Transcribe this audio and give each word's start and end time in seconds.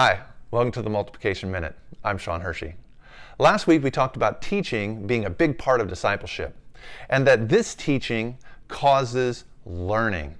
Hi, 0.00 0.20
welcome 0.52 0.70
to 0.70 0.82
the 0.82 0.90
Multiplication 0.90 1.50
Minute. 1.50 1.74
I'm 2.04 2.18
Sean 2.18 2.40
Hershey. 2.40 2.76
Last 3.40 3.66
week 3.66 3.82
we 3.82 3.90
talked 3.90 4.14
about 4.14 4.40
teaching 4.40 5.08
being 5.08 5.24
a 5.24 5.28
big 5.28 5.58
part 5.58 5.80
of 5.80 5.88
discipleship 5.88 6.56
and 7.10 7.26
that 7.26 7.48
this 7.48 7.74
teaching 7.74 8.38
causes 8.68 9.44
learning. 9.66 10.36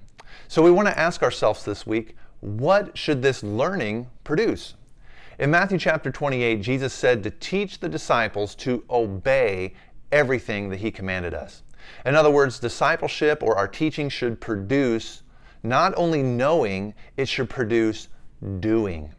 So 0.47 0.61
we 0.61 0.71
want 0.71 0.87
to 0.87 0.97
ask 0.97 1.21
ourselves 1.21 1.65
this 1.65 1.85
week 1.85 2.15
what 2.39 2.97
should 2.97 3.21
this 3.21 3.43
learning 3.43 4.07
produce? 4.23 4.75
In 5.39 5.51
Matthew 5.51 5.77
chapter 5.77 6.09
28, 6.09 6.61
Jesus 6.61 6.93
said 6.93 7.21
to 7.23 7.29
teach 7.29 7.81
the 7.81 7.89
disciples 7.89 8.55
to 8.55 8.85
obey 8.89 9.73
everything 10.13 10.69
that 10.69 10.79
he 10.79 10.89
commanded 10.89 11.33
us. 11.33 11.63
In 12.05 12.15
other 12.15 12.31
words, 12.31 12.59
discipleship 12.59 13.43
or 13.43 13.57
our 13.57 13.67
teaching 13.67 14.07
should 14.07 14.39
produce 14.39 15.23
not 15.63 15.93
only 15.97 16.23
knowing, 16.23 16.93
it 17.17 17.27
should 17.27 17.49
produce 17.49 18.07
doing. 18.61 19.13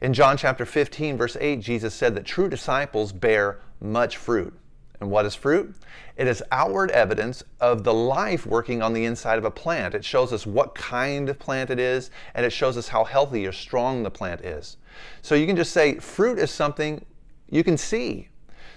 In 0.00 0.12
John 0.12 0.36
chapter 0.36 0.64
15, 0.64 1.16
verse 1.16 1.36
8, 1.40 1.60
Jesus 1.60 1.94
said 1.94 2.14
that 2.14 2.24
true 2.24 2.48
disciples 2.48 3.12
bear 3.12 3.60
much 3.80 4.16
fruit. 4.16 4.54
And 5.00 5.10
what 5.10 5.26
is 5.26 5.34
fruit? 5.34 5.74
It 6.16 6.28
is 6.28 6.44
outward 6.52 6.92
evidence 6.92 7.42
of 7.60 7.82
the 7.82 7.92
life 7.92 8.46
working 8.46 8.82
on 8.82 8.92
the 8.92 9.04
inside 9.04 9.38
of 9.38 9.44
a 9.44 9.50
plant. 9.50 9.94
It 9.94 10.04
shows 10.04 10.32
us 10.32 10.46
what 10.46 10.76
kind 10.76 11.28
of 11.28 11.40
plant 11.40 11.70
it 11.70 11.80
is, 11.80 12.10
and 12.34 12.46
it 12.46 12.50
shows 12.50 12.76
us 12.76 12.88
how 12.88 13.02
healthy 13.02 13.44
or 13.46 13.50
strong 13.50 14.04
the 14.04 14.10
plant 14.10 14.42
is. 14.42 14.76
So 15.20 15.34
you 15.34 15.46
can 15.46 15.56
just 15.56 15.72
say 15.72 15.96
fruit 15.96 16.38
is 16.38 16.50
something 16.50 17.04
you 17.50 17.64
can 17.64 17.76
see. 17.76 18.28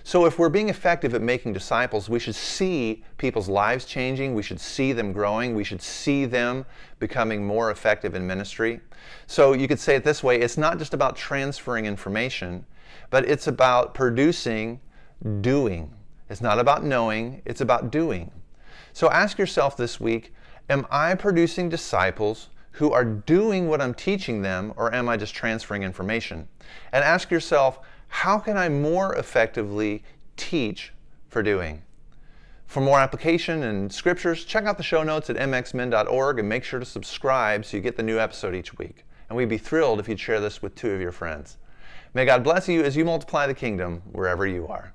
So, 0.07 0.25
if 0.25 0.37
we're 0.37 0.49
being 0.49 0.69
effective 0.69 1.15
at 1.15 1.23
making 1.23 1.53
disciples, 1.53 2.09
we 2.09 2.19
should 2.19 2.35
see 2.35 3.03
people's 3.17 3.49
lives 3.49 3.85
changing. 3.85 4.35
We 4.35 4.43
should 4.43 4.59
see 4.59 4.93
them 4.93 5.11
growing. 5.11 5.55
We 5.55 5.63
should 5.63 5.81
see 5.81 6.25
them 6.25 6.67
becoming 6.99 7.43
more 7.43 7.71
effective 7.71 8.13
in 8.13 8.27
ministry. 8.27 8.81
So, 9.25 9.53
you 9.53 9.67
could 9.67 9.79
say 9.79 9.95
it 9.95 10.03
this 10.03 10.21
way 10.21 10.39
it's 10.39 10.59
not 10.59 10.77
just 10.77 10.93
about 10.93 11.15
transferring 11.15 11.87
information, 11.87 12.67
but 13.09 13.27
it's 13.27 13.47
about 13.47 13.95
producing 13.95 14.79
doing. 15.41 15.91
It's 16.29 16.41
not 16.41 16.59
about 16.59 16.83
knowing, 16.83 17.41
it's 17.43 17.61
about 17.61 17.89
doing. 17.89 18.29
So, 18.93 19.09
ask 19.09 19.39
yourself 19.39 19.75
this 19.75 19.99
week 19.99 20.35
Am 20.69 20.85
I 20.91 21.15
producing 21.15 21.67
disciples 21.67 22.49
who 22.75 22.91
are 22.91 23.05
doing 23.05 23.69
what 23.69 23.81
I'm 23.81 23.93
teaching 23.93 24.41
them, 24.41 24.73
or 24.75 24.93
am 24.93 25.07
I 25.07 25.15
just 25.15 25.33
transferring 25.33 25.83
information? 25.83 26.49
And 26.91 27.03
ask 27.03 27.31
yourself, 27.31 27.79
how 28.07 28.37
can 28.37 28.57
I 28.57 28.67
more 28.67 29.15
effectively 29.15 30.03
teach 30.35 30.91
for 31.29 31.41
doing? 31.41 31.83
For 32.65 32.81
more 32.81 32.99
application 32.99 33.63
and 33.63 33.93
scriptures, 33.93 34.43
check 34.43 34.65
out 34.65 34.77
the 34.77 34.83
show 34.83 35.03
notes 35.03 35.29
at 35.29 35.37
mxmen.org 35.37 36.39
and 36.39 36.49
make 36.49 36.65
sure 36.65 36.79
to 36.79 36.85
subscribe 36.85 37.63
so 37.63 37.77
you 37.77 37.83
get 37.83 37.95
the 37.95 38.03
new 38.03 38.19
episode 38.19 38.55
each 38.55 38.77
week. 38.77 39.05
And 39.29 39.37
we'd 39.37 39.49
be 39.49 39.57
thrilled 39.57 39.99
if 39.99 40.09
you'd 40.09 40.19
share 40.19 40.41
this 40.41 40.61
with 40.61 40.75
two 40.75 40.91
of 40.91 40.99
your 40.99 41.13
friends. 41.13 41.57
May 42.13 42.25
God 42.25 42.43
bless 42.43 42.67
you 42.67 42.83
as 42.83 42.97
you 42.97 43.05
multiply 43.05 43.47
the 43.47 43.53
kingdom 43.53 44.01
wherever 44.11 44.45
you 44.45 44.67
are. 44.67 44.94